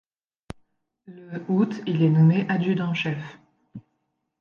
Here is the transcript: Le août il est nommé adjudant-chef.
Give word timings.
Le 1.05 1.43
août 1.47 1.79
il 1.85 2.01
est 2.01 2.09
nommé 2.09 2.47
adjudant-chef. 2.49 3.37